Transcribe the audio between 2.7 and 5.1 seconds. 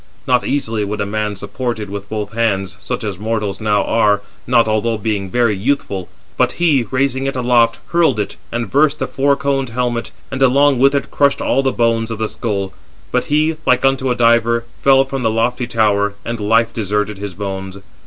such as mortals now are, not although